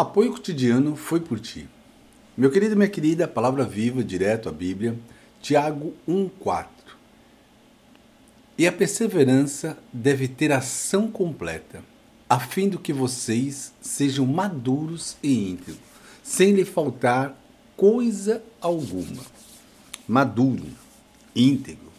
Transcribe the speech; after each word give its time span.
Apoio 0.00 0.32
cotidiano 0.32 0.96
foi 0.96 1.20
por 1.20 1.38
ti. 1.38 1.68
Meu 2.34 2.50
querido 2.50 2.72
e 2.72 2.74
minha 2.74 2.88
querida, 2.88 3.28
palavra 3.28 3.66
viva, 3.66 4.02
direto 4.02 4.48
à 4.48 4.52
Bíblia, 4.52 4.98
Tiago 5.42 5.92
1,4. 6.08 6.68
E 8.56 8.66
a 8.66 8.72
perseverança 8.72 9.76
deve 9.92 10.26
ter 10.26 10.52
ação 10.52 11.10
completa, 11.10 11.84
a 12.26 12.40
fim 12.40 12.66
do 12.66 12.78
que 12.78 12.94
vocês 12.94 13.74
sejam 13.82 14.24
maduros 14.24 15.18
e 15.22 15.50
íntegros, 15.50 15.76
sem 16.22 16.52
lhe 16.52 16.64
faltar 16.64 17.38
coisa 17.76 18.42
alguma. 18.58 19.22
Maduro, 20.08 20.64
íntegro, 21.36 21.92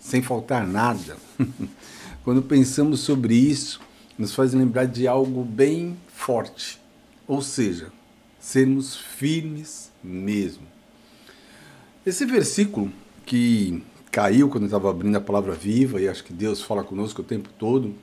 sem 0.00 0.22
faltar 0.22 0.66
nada. 0.66 1.18
Quando 2.24 2.40
pensamos 2.40 3.00
sobre 3.00 3.34
isso, 3.34 3.82
nos 4.16 4.34
faz 4.34 4.54
lembrar 4.54 4.86
de 4.86 5.06
algo 5.06 5.44
bem 5.44 5.94
forte, 6.08 6.82
ou 7.26 7.40
seja, 7.42 7.92
sermos 8.38 8.96
firmes 8.96 9.90
mesmo. 10.02 10.66
Esse 12.04 12.26
versículo 12.26 12.92
que 13.24 13.82
caiu 14.10 14.48
quando 14.48 14.64
eu 14.64 14.68
estava 14.68 14.90
abrindo 14.90 15.16
a 15.16 15.20
palavra 15.20 15.54
viva, 15.54 16.00
e 16.00 16.08
acho 16.08 16.22
que 16.22 16.32
Deus 16.32 16.62
fala 16.62 16.84
conosco 16.84 17.22
o 17.22 17.24
tempo 17.24 17.48
todo, 17.58 17.94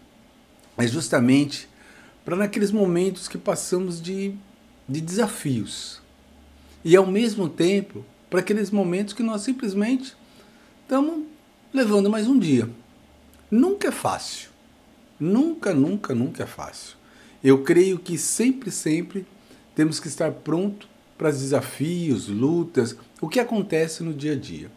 é 0.77 0.87
justamente 0.87 1.69
para 2.25 2.35
naqueles 2.35 2.71
momentos 2.71 3.27
que 3.27 3.37
passamos 3.37 4.01
de, 4.01 4.33
de 4.87 5.01
desafios. 5.01 6.01
E 6.83 6.95
ao 6.95 7.05
mesmo 7.05 7.47
tempo, 7.47 8.03
para 8.29 8.39
aqueles 8.39 8.71
momentos 8.71 9.13
que 9.13 9.21
nós 9.21 9.41
simplesmente 9.41 10.15
estamos 10.81 11.25
levando 11.73 12.09
mais 12.09 12.27
um 12.27 12.37
dia. 12.37 12.69
Nunca 13.49 13.89
é 13.89 13.91
fácil. 13.91 14.49
Nunca, 15.19 15.73
nunca, 15.73 16.15
nunca 16.15 16.43
é 16.43 16.47
fácil. 16.47 16.95
Eu 17.43 17.63
creio 17.63 17.97
que 17.97 18.17
sempre, 18.17 18.69
sempre 18.69 19.25
temos 19.75 19.99
que 19.99 20.07
estar 20.07 20.31
pronto 20.31 20.87
para 21.17 21.29
os 21.29 21.39
desafios, 21.39 22.27
lutas, 22.27 22.95
o 23.19 23.27
que 23.27 23.39
acontece 23.39 24.03
no 24.03 24.13
dia 24.13 24.33
a 24.33 24.35
dia. 24.35 24.71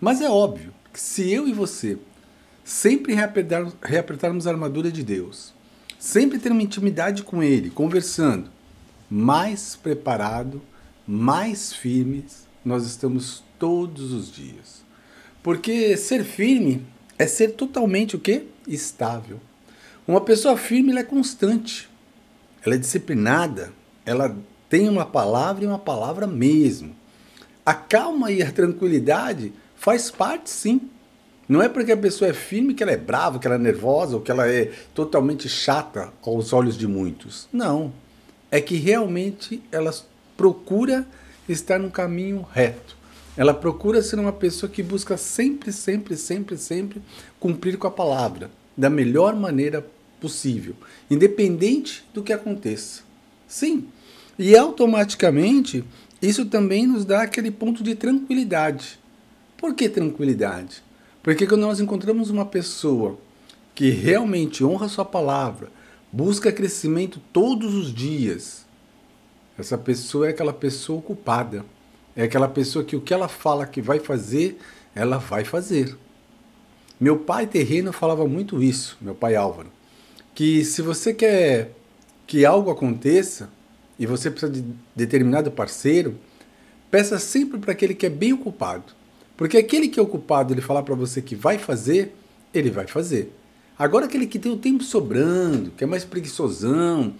Mas 0.00 0.20
é 0.20 0.28
óbvio 0.28 0.72
que 0.92 1.00
se 1.00 1.30
eu 1.32 1.46
e 1.48 1.52
você 1.52 1.98
sempre 2.64 3.14
reapertarmos, 3.14 3.74
reapertarmos 3.82 4.46
a 4.46 4.50
armadura 4.50 4.90
de 4.90 5.02
Deus, 5.02 5.52
sempre 5.98 6.38
ter 6.38 6.52
uma 6.52 6.62
intimidade 6.62 7.22
com 7.22 7.42
Ele, 7.42 7.70
conversando, 7.70 8.50
mais 9.10 9.76
preparado, 9.76 10.62
mais 11.06 11.72
firmes 11.72 12.46
nós 12.64 12.86
estamos 12.86 13.44
todos 13.58 14.12
os 14.12 14.32
dias. 14.32 14.82
Porque 15.42 15.96
ser 15.96 16.24
firme 16.24 16.84
é 17.18 17.26
ser 17.26 17.52
totalmente 17.52 18.16
o 18.16 18.18
quê? 18.18 18.44
Estável. 18.66 19.38
Uma 20.08 20.20
pessoa 20.20 20.56
firme 20.56 20.96
é 20.96 21.02
constante, 21.02 21.88
ela 22.64 22.74
é 22.74 22.78
disciplinada, 22.78 23.72
ela 24.06 24.34
tem 24.68 24.88
uma 24.88 25.04
palavra 25.04 25.64
e 25.64 25.66
uma 25.66 25.78
palavra 25.78 26.26
mesmo. 26.26 26.94
A 27.64 27.74
calma 27.74 28.30
e 28.30 28.42
a 28.42 28.50
tranquilidade 28.50 29.52
faz 29.76 30.10
parte, 30.10 30.50
sim. 30.50 30.90
Não 31.48 31.62
é 31.62 31.68
porque 31.68 31.92
a 31.92 31.96
pessoa 31.96 32.30
é 32.30 32.32
firme 32.32 32.74
que 32.74 32.82
ela 32.82 32.92
é 32.92 32.96
brava, 32.96 33.38
que 33.38 33.46
ela 33.46 33.56
é 33.56 33.58
nervosa 33.58 34.16
ou 34.16 34.22
que 34.22 34.30
ela 34.30 34.48
é 34.48 34.72
totalmente 34.94 35.48
chata 35.48 36.12
aos 36.24 36.52
olhos 36.52 36.76
de 36.76 36.86
muitos. 36.86 37.48
Não. 37.52 37.92
É 38.50 38.60
que 38.60 38.76
realmente 38.76 39.62
ela 39.70 39.94
procura 40.36 41.06
estar 41.48 41.78
no 41.78 41.90
caminho 41.90 42.46
reto. 42.52 42.96
Ela 43.36 43.52
procura 43.52 44.00
ser 44.00 44.18
uma 44.18 44.32
pessoa 44.32 44.70
que 44.70 44.82
busca 44.82 45.16
sempre, 45.16 45.72
sempre, 45.72 46.16
sempre, 46.16 46.56
sempre 46.56 47.02
cumprir 47.38 47.76
com 47.76 47.86
a 47.86 47.90
palavra 47.90 48.50
da 48.76 48.88
melhor 48.88 49.34
maneira 49.34 49.84
possível, 50.24 50.74
independente 51.10 52.02
do 52.14 52.22
que 52.22 52.32
aconteça. 52.32 53.02
Sim, 53.46 53.86
e 54.38 54.56
automaticamente 54.56 55.84
isso 56.22 56.46
também 56.46 56.86
nos 56.86 57.04
dá 57.04 57.22
aquele 57.22 57.50
ponto 57.50 57.84
de 57.84 57.94
tranquilidade. 57.94 58.98
Por 59.58 59.74
que 59.74 59.86
tranquilidade? 59.86 60.82
Porque 61.22 61.46
quando 61.46 61.60
nós 61.60 61.78
encontramos 61.78 62.30
uma 62.30 62.46
pessoa 62.46 63.18
que 63.74 63.90
realmente 63.90 64.64
honra 64.64 64.88
sua 64.88 65.04
palavra, 65.04 65.70
busca 66.10 66.50
crescimento 66.50 67.20
todos 67.30 67.74
os 67.74 67.92
dias, 67.92 68.64
essa 69.58 69.76
pessoa 69.76 70.26
é 70.26 70.30
aquela 70.30 70.54
pessoa 70.54 71.00
ocupada. 71.00 71.66
É 72.16 72.22
aquela 72.22 72.48
pessoa 72.48 72.84
que 72.84 72.96
o 72.96 73.00
que 73.00 73.12
ela 73.12 73.28
fala 73.28 73.66
que 73.66 73.82
vai 73.82 73.98
fazer, 73.98 74.58
ela 74.94 75.18
vai 75.18 75.44
fazer. 75.44 75.96
Meu 76.98 77.18
pai 77.18 77.46
terreno 77.46 77.92
falava 77.92 78.26
muito 78.26 78.62
isso, 78.62 78.96
meu 79.00 79.14
pai 79.14 79.34
Álvaro, 79.34 79.68
que 80.34 80.64
se 80.64 80.82
você 80.82 81.14
quer 81.14 81.70
que 82.26 82.44
algo 82.44 82.70
aconteça, 82.70 83.50
e 83.98 84.06
você 84.06 84.30
precisa 84.30 84.50
de 84.50 84.64
determinado 84.94 85.50
parceiro, 85.50 86.16
peça 86.90 87.18
sempre 87.18 87.58
para 87.58 87.72
aquele 87.72 87.94
que 87.94 88.06
é 88.06 88.10
bem 88.10 88.32
ocupado. 88.32 88.92
Porque 89.36 89.56
aquele 89.56 89.88
que 89.88 89.98
é 89.98 90.02
ocupado, 90.02 90.52
ele 90.52 90.60
falar 90.60 90.82
para 90.82 90.94
você 90.94 91.20
que 91.20 91.34
vai 91.34 91.58
fazer, 91.58 92.14
ele 92.52 92.70
vai 92.70 92.86
fazer. 92.86 93.32
Agora 93.78 94.06
aquele 94.06 94.26
que 94.26 94.38
tem 94.38 94.52
o 94.52 94.56
tempo 94.56 94.84
sobrando, 94.84 95.72
que 95.72 95.84
é 95.84 95.86
mais 95.86 96.04
preguiçosão, 96.04 97.14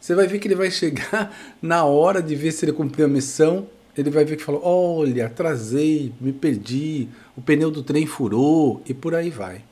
você 0.00 0.14
vai 0.14 0.26
ver 0.26 0.38
que 0.38 0.46
ele 0.46 0.54
vai 0.54 0.70
chegar 0.70 1.36
na 1.60 1.84
hora 1.84 2.22
de 2.22 2.34
ver 2.36 2.52
se 2.52 2.64
ele 2.64 2.72
cumpriu 2.72 3.06
a 3.06 3.08
missão, 3.08 3.66
ele 3.96 4.10
vai 4.10 4.24
ver 4.24 4.36
que 4.36 4.44
falou: 4.44 4.62
"Olha, 4.64 5.26
atrasei, 5.26 6.12
me 6.20 6.32
perdi, 6.32 7.08
o 7.36 7.40
pneu 7.40 7.70
do 7.70 7.82
trem 7.82 8.06
furou" 8.06 8.80
e 8.86 8.94
por 8.94 9.14
aí 9.14 9.30
vai. 9.30 9.64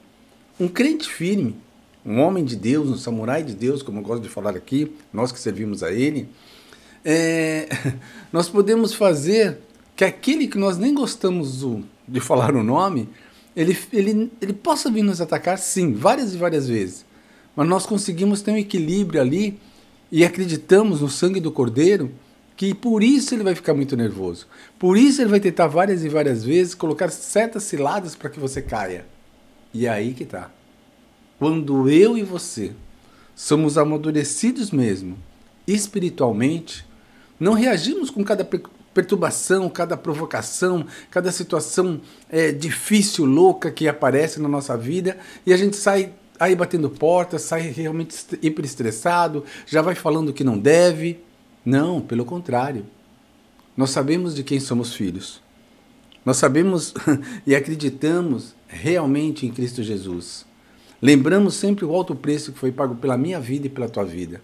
Um 0.59 0.67
crente 0.67 1.09
firme, 1.09 1.55
um 2.07 2.21
homem 2.21 2.45
de 2.45 2.55
Deus, 2.55 2.89
um 2.89 2.97
samurai 2.97 3.43
de 3.43 3.53
Deus, 3.53 3.83
como 3.83 3.99
eu 3.99 4.03
gosto 4.03 4.23
de 4.23 4.29
falar 4.29 4.57
aqui, 4.57 4.93
nós 5.13 5.33
que 5.33 5.41
servimos 5.41 5.83
a 5.83 5.93
Ele, 5.93 6.29
é, 7.05 7.69
nós 8.33 8.49
podemos 8.49 8.95
fazer 8.95 9.59
que 9.97 10.05
aquele 10.05 10.47
que 10.47 10.57
nós 10.57 10.79
nem 10.79 10.95
gostamos 10.95 11.61
do, 11.61 11.83
de 12.07 12.21
falar 12.21 12.55
o 12.55 12.63
nome, 12.63 13.09
ele, 13.57 13.77
ele, 13.93 14.31
ele 14.41 14.53
possa 14.53 14.91
vir 14.91 15.03
nos 15.03 15.21
atacar, 15.21 15.59
sim, 15.59 15.95
várias 15.95 16.35
e 16.35 16.37
várias 16.37 16.69
vezes. 16.69 17.05
Mas 17.57 17.67
nós 17.67 17.87
conseguimos 17.87 18.43
ter 18.43 18.53
um 18.53 18.59
equilíbrio 18.59 19.21
ali 19.21 19.59
e 20.13 20.25
acreditamos 20.25 21.01
no 21.01 21.09
sangue 21.09 21.41
do 21.41 21.51
Cordeiro, 21.51 22.13
que 22.55 22.75
por 22.75 23.03
isso 23.03 23.35
ele 23.35 23.43
vai 23.43 23.55
ficar 23.55 23.75
muito 23.75 23.97
nervoso. 23.97 24.47
Por 24.79 24.97
isso 24.97 25.23
ele 25.23 25.31
vai 25.31 25.41
tentar 25.41 25.67
várias 25.67 26.05
e 26.05 26.09
várias 26.09 26.45
vezes 26.45 26.75
colocar 26.75 27.11
certas 27.11 27.65
ciladas 27.65 28.15
para 28.15 28.31
que 28.31 28.39
você 28.39 28.61
caia. 28.61 29.07
E 29.73 29.87
é 29.87 29.91
aí 29.91 30.13
que 30.13 30.23
está 30.23 30.51
quando 31.39 31.89
eu 31.89 32.17
e 32.17 32.23
você 32.23 32.73
somos 33.35 33.77
amadurecidos 33.77 34.71
mesmo, 34.71 35.19
espiritualmente, 35.67 36.87
não 37.39 37.53
reagimos 37.53 38.09
com 38.09 38.25
cada 38.25 38.49
perturbação, 38.95 39.69
cada 39.69 39.97
provocação, 39.97 40.87
cada 41.11 41.31
situação 41.31 42.01
é, 42.31 42.51
difícil, 42.51 43.27
louca 43.27 43.71
que 43.71 43.87
aparece 43.87 44.41
na 44.41 44.49
nossa 44.49 44.77
vida 44.77 45.19
e 45.45 45.53
a 45.53 45.57
gente 45.57 45.77
sai 45.77 46.13
aí 46.41 46.55
batendo 46.55 46.89
portas, 46.89 47.43
sai 47.43 47.63
realmente 47.71 48.17
hiper 48.41 48.65
estressado, 48.65 49.45
já 49.67 49.83
vai 49.83 49.95
falando 49.95 50.33
que 50.33 50.45
não 50.45 50.59
deve. 50.59 51.21
Não, 51.65 52.01
pelo 52.01 52.25
contrário. 52.25 52.87
Nós 53.77 53.91
sabemos 53.91 54.35
de 54.35 54.43
quem 54.43 54.61
somos 54.61 54.95
filhos. 54.95 55.43
Nós 56.25 56.37
sabemos 56.37 56.95
e 57.47 57.55
acreditamos 57.55 58.55
realmente 58.67 59.47
em 59.47 59.51
Cristo 59.51 59.83
Jesus. 59.83 60.47
Lembramos 61.07 61.55
sempre 61.55 61.85
o 61.85 61.95
alto 61.95 62.17
preço 62.17 62.51
que 62.51 62.59
foi 62.59 62.73
pago 62.73 62.97
pela 62.97 63.17
minha 63.17 63.39
vida 63.39 63.69
e 63.69 63.71
pela 63.71 63.89
tua 63.89 64.03
vida. 64.03 64.43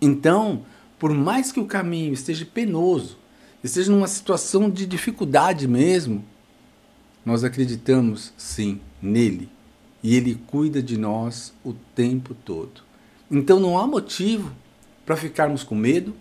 Então, 0.00 0.64
por 1.00 1.12
mais 1.12 1.50
que 1.50 1.58
o 1.58 1.66
caminho 1.66 2.12
esteja 2.12 2.46
penoso, 2.46 3.18
esteja 3.64 3.90
numa 3.90 4.06
situação 4.06 4.70
de 4.70 4.86
dificuldade 4.86 5.66
mesmo, 5.66 6.24
nós 7.26 7.42
acreditamos 7.42 8.32
sim 8.36 8.80
nele 9.02 9.48
e 10.00 10.14
ele 10.14 10.40
cuida 10.46 10.80
de 10.80 10.96
nós 10.96 11.52
o 11.64 11.72
tempo 11.72 12.36
todo. 12.44 12.82
Então 13.28 13.58
não 13.58 13.76
há 13.76 13.84
motivo 13.84 14.52
para 15.04 15.16
ficarmos 15.16 15.64
com 15.64 15.74
medo, 15.74 16.14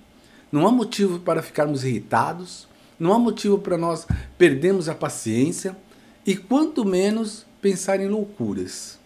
não 0.52 0.66
há 0.66 0.72
motivo 0.72 1.20
para 1.20 1.44
ficarmos 1.44 1.84
irritados, 1.84 2.68
não 3.00 3.14
há 3.14 3.20
motivo 3.20 3.60
para 3.60 3.78
nós 3.78 4.08
perdermos 4.36 4.90
a 4.90 4.96
paciência 4.96 5.78
e 6.26 6.36
quanto 6.36 6.84
menos 6.84 7.46
pensar 7.62 8.00
em 8.00 8.08
loucuras. 8.08 8.99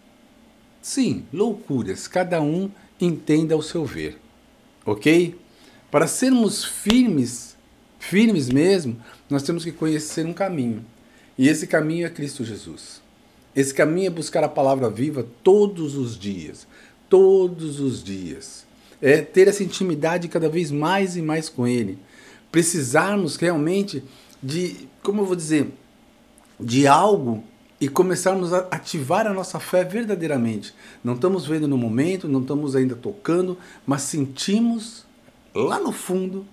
Sim, 0.84 1.24
loucuras, 1.32 2.06
cada 2.06 2.42
um 2.42 2.70
entenda 3.00 3.54
ao 3.54 3.62
seu 3.62 3.86
ver. 3.86 4.18
Ok? 4.84 5.34
Para 5.90 6.06
sermos 6.06 6.62
firmes, 6.62 7.56
firmes 7.98 8.50
mesmo, 8.50 9.02
nós 9.30 9.42
temos 9.42 9.64
que 9.64 9.72
conhecer 9.72 10.26
um 10.26 10.34
caminho. 10.34 10.84
E 11.38 11.48
esse 11.48 11.66
caminho 11.66 12.06
é 12.06 12.10
Cristo 12.10 12.44
Jesus. 12.44 13.00
Esse 13.56 13.72
caminho 13.72 14.08
é 14.08 14.10
buscar 14.10 14.44
a 14.44 14.48
palavra 14.48 14.90
viva 14.90 15.26
todos 15.42 15.96
os 15.96 16.18
dias. 16.18 16.66
Todos 17.08 17.80
os 17.80 18.04
dias. 18.04 18.66
É 19.00 19.22
ter 19.22 19.48
essa 19.48 19.64
intimidade 19.64 20.28
cada 20.28 20.50
vez 20.50 20.70
mais 20.70 21.16
e 21.16 21.22
mais 21.22 21.48
com 21.48 21.66
Ele. 21.66 21.98
Precisarmos 22.52 23.36
realmente 23.36 24.04
de, 24.42 24.86
como 25.02 25.22
eu 25.22 25.24
vou 25.24 25.34
dizer, 25.34 25.66
de 26.60 26.86
algo 26.86 27.42
e 27.80 27.88
começarmos 27.88 28.52
a 28.52 28.58
ativar 28.70 29.26
a 29.26 29.32
nossa 29.32 29.58
fé 29.58 29.84
verdadeiramente. 29.84 30.74
Não 31.02 31.14
estamos 31.14 31.46
vendo 31.46 31.66
no 31.66 31.76
momento, 31.76 32.28
não 32.28 32.40
estamos 32.40 32.76
ainda 32.76 32.94
tocando, 32.94 33.58
mas 33.86 34.02
sentimos 34.02 35.04
lá 35.54 35.78
no 35.78 35.92
fundo 35.92 36.46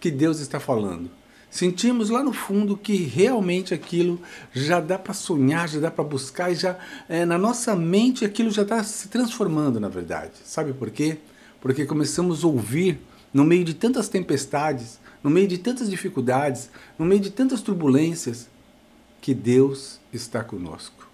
que 0.00 0.10
Deus 0.10 0.40
está 0.40 0.60
falando. 0.60 1.10
Sentimos 1.48 2.10
lá 2.10 2.22
no 2.22 2.32
fundo 2.32 2.76
que 2.76 2.96
realmente 2.96 3.72
aquilo 3.72 4.20
já 4.52 4.80
dá 4.80 4.98
para 4.98 5.14
sonhar, 5.14 5.68
já 5.68 5.80
dá 5.80 5.90
para 5.90 6.04
buscar 6.04 6.50
e 6.50 6.54
já 6.54 6.76
é, 7.08 7.24
na 7.24 7.38
nossa 7.38 7.74
mente 7.74 8.24
aquilo 8.24 8.50
já 8.50 8.62
está 8.62 8.82
se 8.82 9.08
transformando 9.08 9.80
na 9.80 9.88
verdade. 9.88 10.32
Sabe 10.44 10.72
por 10.72 10.90
quê? 10.90 11.18
Porque 11.60 11.86
começamos 11.86 12.44
a 12.44 12.46
ouvir 12.48 13.00
no 13.32 13.44
meio 13.44 13.64
de 13.64 13.74
tantas 13.74 14.08
tempestades, 14.08 15.00
no 15.22 15.30
meio 15.30 15.48
de 15.48 15.58
tantas 15.58 15.88
dificuldades, 15.88 16.68
no 16.98 17.06
meio 17.06 17.20
de 17.20 17.30
tantas 17.30 17.62
turbulências, 17.62 18.48
que 19.20 19.34
Deus 19.34 20.00
está 20.12 20.42
conosco. 20.42 21.06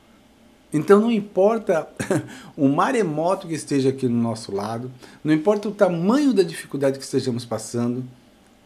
Então 0.72 1.00
não 1.00 1.12
importa 1.12 1.88
o 2.56 2.66
maremoto 2.69 3.46
que 3.46 3.54
esteja 3.54 3.90
aqui 3.90 4.08
no 4.08 4.20
nosso 4.20 4.54
lado, 4.54 4.90
não 5.22 5.34
importa 5.34 5.69
o 5.69 5.75
tamanho 5.75 6.32
da 6.32 6.43
dificuldade 6.43 6.99
que 6.99 7.04
estejamos 7.04 7.44
passando, 7.44 8.04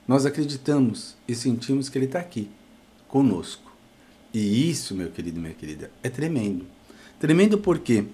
nós 0.07 0.25
acreditamos 0.25 1.17
e 1.27 1.35
sentimos 1.35 1.89
que 1.89 1.99
Ele 1.99 2.07
está 2.07 2.21
aqui, 2.21 2.49
conosco. 3.09 3.73
E 4.33 4.71
isso, 4.71 4.95
meu 4.95 5.11
querido 5.11 5.41
minha 5.41 5.55
querida, 5.55 5.91
é 6.03 6.09
tremendo. 6.09 6.65
Tremendo 7.19 7.59
por 7.59 7.79
quê? 7.79 8.05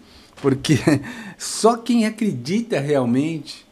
Porque 0.40 0.76
só 1.36 1.76
quem 1.76 2.06
acredita 2.06 2.80
realmente 2.80 3.66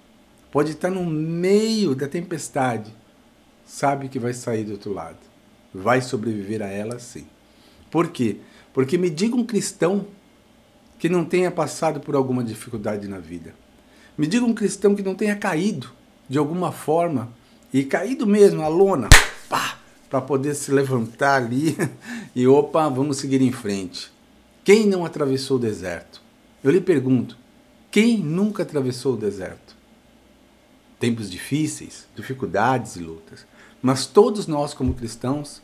pode 0.50 0.72
estar 0.72 0.90
no 0.90 1.06
meio 1.06 1.94
da 1.94 2.08
tempestade, 2.08 2.92
sabe 3.64 4.08
que 4.08 4.18
vai 4.18 4.34
sair 4.34 4.64
do 4.64 4.72
outro 4.72 4.92
lado. 4.92 5.18
Vai 5.72 6.02
sobreviver 6.02 6.60
a 6.60 6.66
ela 6.66 6.98
sim. 6.98 7.24
Por 7.90 8.08
quê? 8.08 8.36
Porque 8.72 8.96
me 8.96 9.10
diga 9.10 9.36
um 9.36 9.44
cristão 9.44 10.06
que 10.98 11.08
não 11.08 11.24
tenha 11.24 11.50
passado 11.50 12.00
por 12.00 12.14
alguma 12.14 12.44
dificuldade 12.44 13.08
na 13.08 13.18
vida. 13.18 13.54
Me 14.16 14.26
diga 14.26 14.44
um 14.44 14.54
cristão 14.54 14.94
que 14.94 15.02
não 15.02 15.14
tenha 15.14 15.34
caído 15.34 15.90
de 16.28 16.38
alguma 16.38 16.70
forma 16.70 17.32
e 17.72 17.84
caído 17.84 18.26
mesmo, 18.26 18.62
a 18.62 18.68
lona, 18.68 19.08
para 20.10 20.20
poder 20.20 20.54
se 20.54 20.72
levantar 20.72 21.36
ali 21.36 21.76
e 22.34 22.46
opa, 22.46 22.88
vamos 22.88 23.18
seguir 23.18 23.40
em 23.40 23.52
frente. 23.52 24.10
Quem 24.64 24.86
não 24.86 25.04
atravessou 25.04 25.56
o 25.56 25.60
deserto? 25.60 26.20
Eu 26.62 26.70
lhe 26.70 26.80
pergunto, 26.80 27.38
quem 27.90 28.18
nunca 28.18 28.62
atravessou 28.62 29.14
o 29.14 29.16
deserto? 29.16 29.74
Tempos 30.98 31.30
difíceis, 31.30 32.06
dificuldades 32.14 32.96
e 32.96 33.00
lutas. 33.00 33.46
Mas 33.80 34.04
todos 34.04 34.46
nós, 34.46 34.74
como 34.74 34.92
cristãos, 34.92 35.62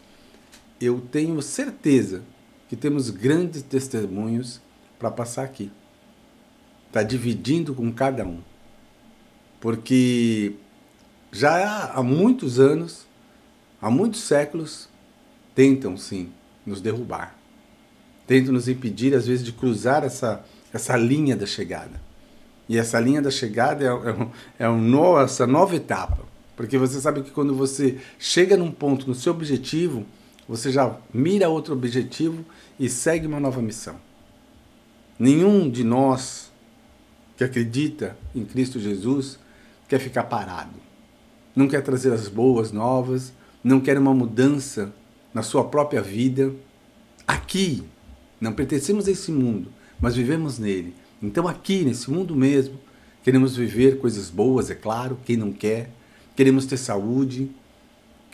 eu 0.81 1.01
tenho 1.01 1.41
certeza 1.41 2.23
que 2.69 2.77
temos 2.77 3.11
grandes 3.11 3.63
testemunhos 3.63 4.61
para 4.99 5.11
passar 5.11 5.45
aqui. 5.45 5.71
Está 6.89 7.03
dividindo 7.03 7.75
com 7.75 7.93
cada 7.93 8.25
um. 8.25 8.41
Porque 9.61 10.55
já 11.33 11.93
há 11.93 12.03
muitos 12.03 12.59
anos, 12.59 13.07
há 13.81 13.91
muitos 13.91 14.21
séculos, 14.23 14.89
tentam 15.55 15.97
sim 15.97 16.31
nos 16.65 16.81
derrubar. 16.81 17.37
Tentam 18.27 18.53
nos 18.53 18.69
impedir, 18.69 19.15
às 19.15 19.27
vezes, 19.27 19.45
de 19.45 19.53
cruzar 19.53 20.03
essa, 20.05 20.45
essa 20.73 20.97
linha 20.97 21.37
da 21.37 21.47
chegada. 21.47 22.01
E 22.69 22.77
essa 22.77 22.99
linha 22.99 23.23
da 23.23 23.31
chegada 23.31 23.85
é, 23.85 23.89
é, 23.89 24.65
é 24.65 24.69
um 24.69 24.81
no, 24.81 25.19
essa 25.21 25.47
nova 25.47 25.77
etapa. 25.77 26.19
Porque 26.57 26.77
você 26.77 27.01
sabe 27.01 27.23
que 27.23 27.31
quando 27.31 27.55
você 27.55 27.99
chega 28.19 28.57
num 28.57 28.73
ponto, 28.73 29.07
no 29.07 29.15
seu 29.15 29.33
objetivo, 29.33 30.05
você 30.49 30.71
já 30.71 30.97
mira 31.13 31.49
outro 31.49 31.75
objetivo 31.75 32.45
e 32.79 32.89
segue 32.89 33.27
uma 33.27 33.41
nova 33.41 33.61
missão. 33.61 33.97
Nenhum 35.19 35.69
de 35.71 35.83
nós 35.83 36.53
que 37.37 37.45
acredita 37.45 38.17
em 38.35 38.45
Cristo 38.45 38.79
Jesus 38.79 39.39
quer 39.89 39.99
ficar 39.99 40.25
parado 40.25 40.87
não 41.57 41.67
quer 41.67 41.83
trazer 41.83 42.13
as 42.13 42.29
boas 42.29 42.71
novas, 42.71 43.33
não 43.65 43.81
quer 43.81 43.99
uma 43.99 44.13
mudança 44.13 44.93
na 45.33 45.43
sua 45.43 45.65
própria 45.65 46.03
vida. 46.03 46.55
Aqui, 47.27 47.83
não 48.39 48.53
pertencemos 48.53 49.09
a 49.09 49.11
esse 49.11 49.33
mundo, 49.33 49.71
mas 49.99 50.15
vivemos 50.15 50.59
nele. 50.59 50.95
Então, 51.23 51.49
aqui, 51.49 51.83
nesse 51.83 52.11
mundo 52.11 52.37
mesmo, 52.37 52.79
queremos 53.25 53.57
viver 53.57 53.99
coisas 53.99 54.29
boas, 54.29 54.71
é 54.71 54.75
claro, 54.75 55.19
quem 55.25 55.39
não 55.39 55.51
quer, 55.51 55.91
queremos 56.37 56.67
ter 56.67 56.77
saúde, 56.77 57.51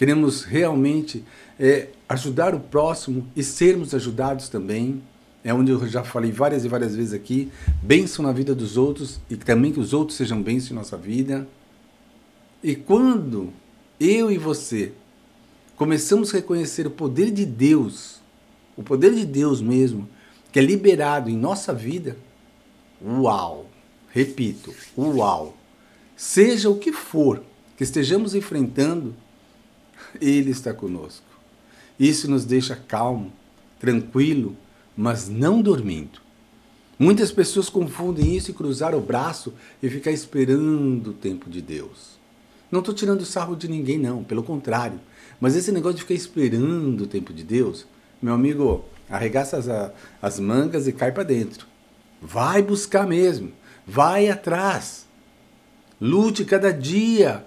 queremos 0.02 0.42
realmente 0.42 1.22
é, 1.60 1.90
ajudar 2.08 2.56
o 2.56 2.58
próximo 2.58 3.24
e 3.36 3.42
sermos 3.44 3.94
ajudados 3.94 4.48
também. 4.48 5.00
É 5.44 5.54
onde 5.54 5.70
eu 5.70 5.86
já 5.86 6.02
falei 6.02 6.32
várias 6.32 6.64
e 6.64 6.68
várias 6.68 6.96
vezes 6.96 7.12
aqui, 7.12 7.52
bênção 7.80 8.24
na 8.24 8.32
vida 8.32 8.52
dos 8.52 8.76
outros 8.76 9.20
e 9.30 9.36
também 9.36 9.70
que 9.70 9.78
os 9.78 9.92
outros 9.92 10.16
sejam 10.16 10.42
bênção 10.42 10.72
em 10.72 10.74
nossa 10.74 10.96
vida. 10.96 11.46
E 12.64 12.74
quando 12.74 13.52
eu 14.00 14.28
e 14.28 14.38
você 14.38 14.90
começamos 15.76 16.30
a 16.30 16.38
reconhecer 16.38 16.84
o 16.84 16.90
poder 16.90 17.30
de 17.30 17.46
Deus, 17.46 18.20
o 18.76 18.82
poder 18.82 19.14
de 19.14 19.24
Deus 19.24 19.62
mesmo, 19.62 20.08
que 20.50 20.58
é 20.58 20.62
liberado 20.62 21.30
em 21.30 21.36
nossa 21.36 21.72
vida, 21.72 22.16
uau! 23.00 23.70
Repito, 24.10 24.74
uau! 24.98 25.56
Seja 26.16 26.68
o 26.68 26.76
que 26.76 26.90
for 26.90 27.40
que 27.76 27.84
estejamos 27.84 28.34
enfrentando, 28.34 29.14
Ele 30.20 30.50
está 30.50 30.72
conosco. 30.72 31.26
Isso 31.98 32.30
nos 32.30 32.44
deixa 32.44 32.76
calmo, 32.76 33.32
tranquilo, 33.78 34.56
mas 34.96 35.28
não 35.28 35.62
dormindo. 35.62 36.20
Muitas 36.98 37.32
pessoas 37.32 37.68
confundem 37.68 38.36
isso 38.36 38.50
e 38.50 38.54
cruzar 38.54 38.94
o 38.94 39.00
braço 39.00 39.52
e 39.82 39.88
ficar 39.88 40.10
esperando 40.10 41.10
o 41.10 41.14
tempo 41.14 41.50
de 41.50 41.60
Deus. 41.60 42.18
Não 42.70 42.80
estou 42.80 42.94
tirando 42.94 43.24
sarro 43.24 43.56
de 43.56 43.68
ninguém, 43.68 43.98
não, 43.98 44.22
pelo 44.22 44.42
contrário. 44.42 45.00
Mas 45.40 45.56
esse 45.56 45.72
negócio 45.72 45.96
de 45.96 46.02
ficar 46.02 46.14
esperando 46.14 47.02
o 47.02 47.06
tempo 47.06 47.32
de 47.32 47.42
Deus, 47.42 47.86
meu 48.20 48.34
amigo, 48.34 48.84
arregaça 49.10 49.56
as, 49.56 49.92
as 50.22 50.40
mangas 50.40 50.86
e 50.86 50.92
cai 50.92 51.12
para 51.12 51.22
dentro. 51.22 51.66
Vai 52.20 52.62
buscar 52.62 53.06
mesmo. 53.06 53.52
Vai 53.86 54.28
atrás. 54.28 55.06
Lute 56.00 56.44
cada 56.44 56.72
dia 56.72 57.44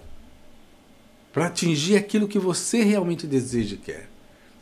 para 1.36 1.48
atingir 1.48 1.98
aquilo 1.98 2.30
que 2.30 2.40
você 2.40 2.82
realmente 2.82 3.28
deseja 3.28 3.76
e 3.76 3.78
quer. 3.78 4.10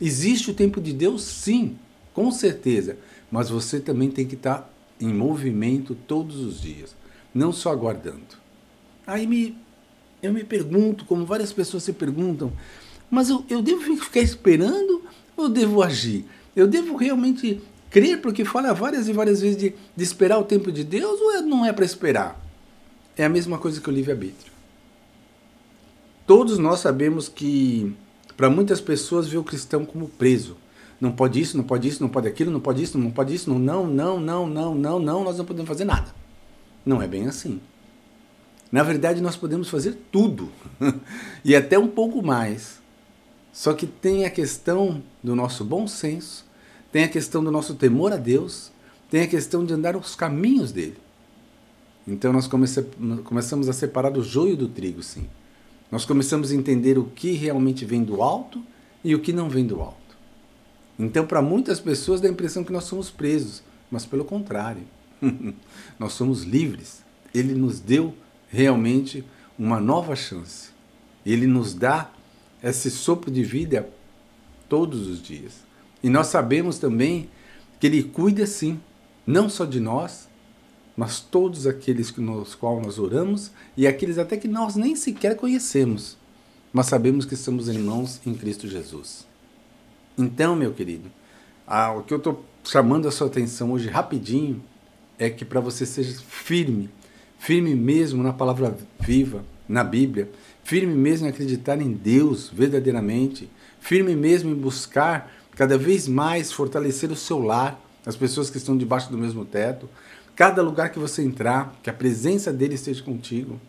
Existe 0.01 0.49
o 0.49 0.55
tempo 0.55 0.81
de 0.81 0.91
Deus, 0.91 1.21
sim, 1.21 1.77
com 2.15 2.31
certeza. 2.31 2.97
Mas 3.31 3.47
você 3.47 3.79
também 3.79 4.09
tem 4.09 4.25
que 4.25 4.33
estar 4.33 4.57
tá 4.57 4.69
em 4.99 5.13
movimento 5.13 5.93
todos 5.93 6.39
os 6.39 6.59
dias, 6.59 6.95
não 7.31 7.51
só 7.51 7.71
aguardando. 7.71 8.41
Aí 9.05 9.27
me 9.27 9.55
eu 10.19 10.33
me 10.33 10.43
pergunto, 10.43 11.05
como 11.05 11.27
várias 11.27 11.53
pessoas 11.53 11.83
se 11.83 11.93
perguntam, 11.93 12.51
mas 13.11 13.29
eu, 13.29 13.45
eu 13.49 13.61
devo 13.61 13.95
ficar 13.97 14.21
esperando 14.21 15.03
ou 15.37 15.49
devo 15.49 15.83
agir? 15.83 16.25
Eu 16.55 16.65
devo 16.65 16.95
realmente 16.95 17.61
crer, 17.91 18.19
porque 18.19 18.43
fala 18.43 18.73
várias 18.73 19.07
e 19.07 19.13
várias 19.13 19.41
vezes 19.41 19.57
de, 19.57 19.75
de 19.95 20.03
esperar 20.03 20.39
o 20.39 20.43
tempo 20.43 20.71
de 20.71 20.83
Deus 20.83 21.21
ou 21.21 21.35
é, 21.35 21.41
não 21.43 21.63
é 21.63 21.71
para 21.71 21.85
esperar? 21.85 22.43
É 23.15 23.23
a 23.23 23.29
mesma 23.29 23.59
coisa 23.59 23.79
que 23.79 23.89
o 23.89 23.93
livre-arbítrio. 23.93 24.52
Todos 26.25 26.57
nós 26.57 26.79
sabemos 26.79 27.27
que, 27.27 27.95
para 28.37 28.49
muitas 28.49 28.79
pessoas, 28.79 29.27
vê 29.27 29.37
o 29.37 29.43
cristão 29.43 29.85
como 29.85 30.07
preso. 30.07 30.57
Não 30.99 31.11
pode 31.11 31.39
isso, 31.39 31.57
não 31.57 31.63
pode 31.63 31.87
isso, 31.87 32.01
não 32.01 32.09
pode 32.09 32.27
aquilo, 32.27 32.49
não 32.49 32.61
pode 32.61 32.81
isso, 32.81 32.97
não 32.97 33.11
pode 33.11 33.33
isso, 33.33 33.49
não, 33.49 33.59
não, 33.59 33.85
não, 33.85 34.19
não, 34.19 34.47
não, 34.47 34.99
não, 34.99 35.23
nós 35.23 35.37
não 35.37 35.45
podemos 35.45 35.67
fazer 35.67 35.83
nada. 35.83 36.13
Não 36.85 37.01
é 37.01 37.07
bem 37.07 37.27
assim. 37.27 37.59
Na 38.71 38.83
verdade, 38.83 39.21
nós 39.21 39.35
podemos 39.35 39.69
fazer 39.69 39.97
tudo 40.11 40.49
e 41.43 41.55
até 41.55 41.77
um 41.77 41.87
pouco 41.87 42.23
mais. 42.23 42.81
Só 43.51 43.73
que 43.73 43.85
tem 43.85 44.25
a 44.25 44.29
questão 44.29 45.03
do 45.21 45.35
nosso 45.35 45.63
bom 45.63 45.87
senso, 45.87 46.45
tem 46.91 47.03
a 47.03 47.07
questão 47.07 47.43
do 47.43 47.51
nosso 47.51 47.75
temor 47.75 48.13
a 48.13 48.17
Deus, 48.17 48.71
tem 49.11 49.21
a 49.21 49.27
questão 49.27 49.63
de 49.63 49.73
andar 49.73 49.95
os 49.95 50.15
caminhos 50.15 50.71
dele. 50.71 50.97
Então 52.07 52.33
nós 52.33 52.47
começamos 52.47 53.69
a 53.69 53.73
separar 53.73 54.17
o 54.17 54.23
joio 54.23 54.57
do 54.57 54.67
trigo, 54.67 55.03
sim. 55.03 55.27
Nós 55.93 56.05
começamos 56.05 56.51
a 56.51 56.55
entender 56.55 56.97
o 56.97 57.03
que 57.03 57.33
realmente 57.33 57.85
vem 57.85 58.03
do 58.03 58.23
alto 58.23 58.59
e 59.03 59.13
o 59.13 59.19
que 59.19 59.31
não 59.31 59.47
vem 59.47 59.63
do 59.63 59.79
alto. 59.79 60.17
Então, 60.97 61.23
para 61.23 61.39
muitas 61.39 61.79
pessoas 61.79 62.19
dá 62.19 62.27
a 62.27 62.31
impressão 62.31 62.63
que 62.63 62.73
nós 62.73 62.85
somos 62.85 63.11
presos, 63.11 63.61
mas 63.91 64.03
pelo 64.03 64.25
contrário, 64.25 64.81
nós 65.99 66.13
somos 66.13 66.41
livres. 66.41 67.03
Ele 67.31 67.53
nos 67.53 67.79
deu 67.79 68.11
realmente 68.49 69.23
uma 69.55 69.79
nova 69.79 70.15
chance. 70.15 70.71
Ele 71.23 71.45
nos 71.45 71.75
dá 71.75 72.09
esse 72.63 72.89
sopro 72.89 73.29
de 73.29 73.43
vida 73.43 73.87
todos 74.67 75.05
os 75.05 75.21
dias. 75.21 75.57
E 76.01 76.09
nós 76.09 76.25
sabemos 76.25 76.79
também 76.79 77.29
que 77.79 77.85
Ele 77.85 78.01
cuida 78.01 78.47
sim, 78.47 78.81
não 79.27 79.47
só 79.47 79.63
de 79.63 79.79
nós, 79.79 80.27
mas 80.95 81.19
todos 81.19 81.65
aqueles 81.65 82.11
que 82.11 82.21
nos 82.21 82.55
qual 82.55 82.81
nós 82.81 82.99
oramos 82.99 83.51
e 83.75 83.87
aqueles 83.87 84.17
até 84.17 84.37
que 84.37 84.47
nós 84.47 84.75
nem 84.75 84.95
sequer 84.95 85.35
conhecemos, 85.35 86.17
mas 86.71 86.87
sabemos 86.87 87.25
que 87.25 87.35
somos 87.35 87.67
irmãos 87.67 88.19
em 88.25 88.33
Cristo 88.33 88.67
Jesus. 88.67 89.27
Então, 90.17 90.55
meu 90.55 90.73
querido, 90.73 91.11
o 91.97 92.01
que 92.03 92.13
eu 92.13 92.17
estou 92.17 92.45
chamando 92.63 93.07
a 93.07 93.11
sua 93.11 93.27
atenção 93.27 93.71
hoje 93.71 93.89
rapidinho 93.89 94.63
é 95.17 95.29
que 95.29 95.43
para 95.43 95.59
você 95.59 95.85
seja 95.85 96.19
firme 96.27 96.89
firme 97.43 97.75
mesmo 97.75 98.23
na 98.23 98.31
palavra 98.31 98.73
viva, 99.01 99.43
na 99.67 99.83
Bíblia, 99.83 100.31
firme 100.63 100.95
mesmo 100.95 101.27
em 101.27 101.29
acreditar 101.29 101.81
em 101.81 101.91
Deus 101.91 102.49
verdadeiramente, 102.49 103.49
firme 103.81 104.15
mesmo 104.15 104.51
em 104.51 104.55
buscar 104.55 105.29
cada 105.53 105.77
vez 105.77 106.07
mais 106.07 106.53
fortalecer 106.53 107.11
o 107.11 107.17
seu 107.17 107.39
lar, 107.39 107.77
as 108.05 108.15
pessoas 108.15 108.49
que 108.49 108.55
estão 108.55 108.77
debaixo 108.77 109.11
do 109.11 109.17
mesmo 109.17 109.43
teto, 109.43 109.89
cada 110.35 110.61
lugar 110.61 110.89
que 110.89 110.99
você 110.99 111.23
entrar, 111.23 111.73
que 111.83 111.89
a 111.89 111.93
presença 111.93 112.51
dele 112.51 112.75
esteja 112.75 113.03
contigo. 113.03 113.59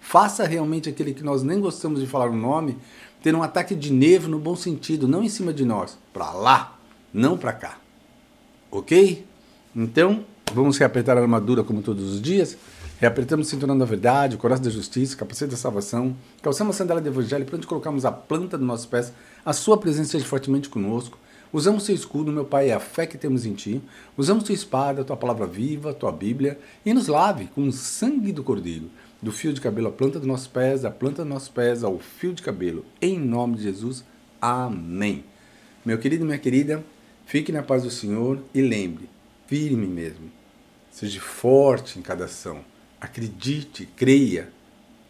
Faça 0.00 0.46
realmente 0.46 0.88
aquele 0.88 1.12
que 1.12 1.22
nós 1.22 1.42
nem 1.42 1.60
gostamos 1.60 2.00
de 2.00 2.06
falar 2.06 2.30
o 2.30 2.36
nome, 2.36 2.78
ter 3.22 3.34
um 3.34 3.42
ataque 3.42 3.74
de 3.74 3.92
nervo 3.92 4.28
no 4.28 4.38
bom 4.38 4.56
sentido, 4.56 5.08
não 5.08 5.22
em 5.22 5.28
cima 5.28 5.52
de 5.52 5.64
nós, 5.64 5.98
para 6.12 6.30
lá, 6.32 6.78
não 7.12 7.36
para 7.36 7.52
cá. 7.52 7.78
Ok? 8.70 9.26
Então, 9.74 10.24
vamos 10.52 10.78
reapertar 10.78 11.18
a 11.18 11.20
armadura 11.20 11.62
como 11.62 11.82
todos 11.82 12.14
os 12.14 12.22
dias. 12.22 12.56
Reapertamos 13.00 13.46
o 13.46 13.50
cinturão 13.50 13.78
da 13.78 13.84
verdade, 13.84 14.34
o 14.34 14.38
coração 14.38 14.64
da 14.64 14.70
justiça, 14.70 15.16
capacete 15.16 15.52
da 15.52 15.56
salvação. 15.56 16.16
Calçamos 16.42 16.74
a 16.74 16.78
sandália 16.78 17.02
do 17.02 17.08
evangelho 17.08 17.44
para 17.44 17.56
onde 17.56 17.66
colocamos 17.66 18.04
a 18.04 18.10
planta 18.10 18.58
dos 18.58 18.66
nossos 18.66 18.86
pés. 18.86 19.12
A 19.44 19.52
sua 19.52 19.78
presença 19.78 20.12
seja 20.12 20.24
fortemente 20.24 20.68
conosco. 20.68 21.16
Usamos 21.52 21.84
seu 21.84 21.94
escudo, 21.94 22.32
meu 22.32 22.44
Pai, 22.44 22.70
é 22.70 22.74
a 22.74 22.80
fé 22.80 23.06
que 23.06 23.18
temos 23.18 23.46
em 23.46 23.54
Ti. 23.54 23.80
Usamos 24.16 24.44
tua 24.44 24.54
espada, 24.54 25.04
tua 25.04 25.16
palavra 25.16 25.46
viva, 25.46 25.94
tua 25.94 26.12
Bíblia. 26.12 26.58
E 26.84 26.92
nos 26.92 27.08
lave 27.08 27.46
com 27.46 27.66
o 27.66 27.72
sangue 27.72 28.32
do 28.32 28.42
Cordeiro. 28.42 28.90
Do 29.20 29.32
fio 29.32 29.52
de 29.52 29.60
cabelo 29.60 29.88
à 29.88 29.92
planta 29.92 30.18
dos 30.18 30.28
nossos 30.28 30.46
pés, 30.46 30.82
da 30.82 30.90
planta 30.90 31.22
dos 31.22 31.32
nossos 31.32 31.48
pés 31.48 31.82
ao 31.82 31.98
fio 31.98 32.32
de 32.32 32.42
cabelo. 32.42 32.84
Em 33.00 33.18
nome 33.18 33.56
de 33.56 33.64
Jesus. 33.64 34.04
Amém. 34.40 35.24
Meu 35.84 35.98
querido 35.98 36.24
e 36.24 36.26
minha 36.26 36.38
querida, 36.38 36.84
fique 37.26 37.50
na 37.50 37.62
paz 37.62 37.82
do 37.82 37.90
Senhor 37.90 38.38
e 38.54 38.60
lembre, 38.60 39.08
firme 39.46 39.86
mesmo. 39.86 40.30
Seja 40.90 41.20
forte 41.20 41.98
em 41.98 42.02
cada 42.02 42.26
ação 42.26 42.62
Acredite, 43.00 43.86
creia 43.96 44.48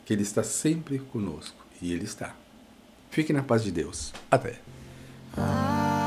que 0.05 0.13
Ele 0.13 0.23
está 0.23 0.43
sempre 0.43 0.99
conosco. 0.99 1.67
E 1.81 1.93
Ele 1.93 2.05
está. 2.05 2.35
Fique 3.11 3.33
na 3.33 3.43
paz 3.43 3.63
de 3.63 3.71
Deus. 3.71 4.13
Até. 4.31 4.59
Ah. 5.37 5.98